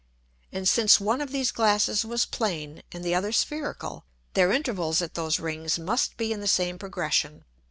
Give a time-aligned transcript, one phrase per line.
[0.51, 5.13] And since one of these Glasses was plane, and the other spherical, their Intervals at
[5.13, 7.45] those Rings must be in the same Progression.